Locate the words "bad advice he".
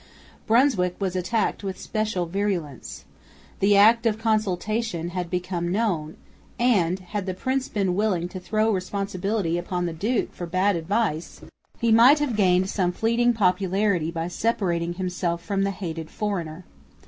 10.47-11.91